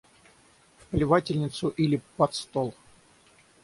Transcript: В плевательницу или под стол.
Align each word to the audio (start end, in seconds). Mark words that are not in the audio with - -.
В 0.79 0.85
плевательницу 0.87 1.67
или 1.69 2.01
под 2.17 2.33
стол. 2.33 2.73